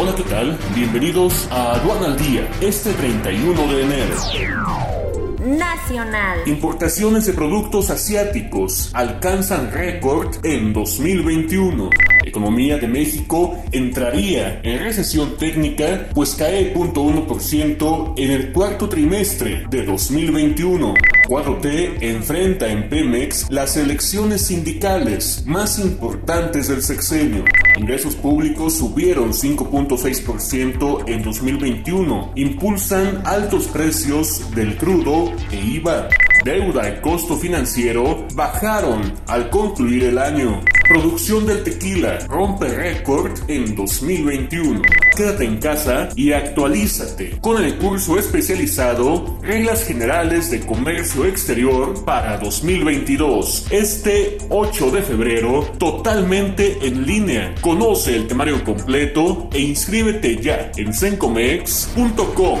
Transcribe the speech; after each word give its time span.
Hola, 0.00 0.14
¿qué 0.14 0.22
tal? 0.22 0.56
Bienvenidos 0.76 1.48
a 1.50 1.72
Aduana 1.72 2.06
al 2.06 2.16
Día, 2.16 2.48
este 2.60 2.92
31 2.92 3.66
de 3.66 3.82
enero. 3.82 4.14
Nacional. 5.44 6.38
Importaciones 6.46 7.26
de 7.26 7.32
productos 7.32 7.90
asiáticos 7.90 8.92
alcanzan 8.94 9.72
récord 9.72 10.36
en 10.44 10.72
2021. 10.72 11.90
Economía 12.28 12.78
de 12.78 12.88
México 12.88 13.56
entraría 13.72 14.60
en 14.62 14.78
recesión 14.80 15.36
técnica, 15.36 16.08
pues 16.14 16.34
cae 16.34 16.74
0.1% 16.74 18.14
en 18.16 18.30
el 18.30 18.52
cuarto 18.52 18.88
trimestre 18.88 19.64
de 19.70 19.84
2021. 19.84 20.94
4T 21.28 21.98
enfrenta 22.00 22.68
en 22.68 22.88
Pemex 22.88 23.50
las 23.50 23.76
elecciones 23.76 24.46
sindicales 24.46 25.44
más 25.46 25.78
importantes 25.78 26.68
del 26.68 26.82
sexenio. 26.82 27.44
Ingresos 27.76 28.14
públicos 28.14 28.74
subieron 28.74 29.32
5.6% 29.32 31.04
en 31.06 31.22
2021. 31.22 32.32
Impulsan 32.34 33.22
altos 33.24 33.68
precios 33.68 34.54
del 34.54 34.76
crudo 34.76 35.32
e 35.50 35.56
IVA. 35.56 36.08
Deuda 36.44 36.88
y 36.88 37.00
costo 37.00 37.36
financiero 37.36 38.26
bajaron 38.34 39.12
al 39.26 39.50
concluir 39.50 40.04
el 40.04 40.18
año. 40.18 40.62
Producción 40.88 41.44
del 41.44 41.64
tequila 41.64 42.18
rompe 42.28 42.66
récord 42.66 43.32
en 43.46 43.74
2021. 43.74 44.80
Quédate 45.14 45.44
en 45.44 45.58
casa 45.58 46.08
y 46.16 46.32
actualízate 46.32 47.38
con 47.42 47.62
el 47.62 47.76
curso 47.76 48.18
especializado 48.18 49.38
Reglas 49.42 49.84
Generales 49.84 50.50
de 50.50 50.60
Comercio 50.60 51.26
Exterior 51.26 52.06
para 52.06 52.38
2022. 52.38 53.66
Este 53.70 54.38
8 54.48 54.90
de 54.90 55.02
febrero, 55.02 55.60
totalmente 55.78 56.78
en 56.80 57.04
línea. 57.04 57.54
Conoce 57.60 58.16
el 58.16 58.26
temario 58.26 58.64
completo 58.64 59.50
e 59.52 59.60
inscríbete 59.60 60.40
ya 60.40 60.72
en 60.74 60.94
sencomex.com. 60.94 62.60